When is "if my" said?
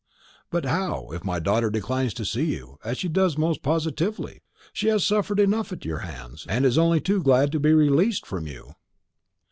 1.11-1.37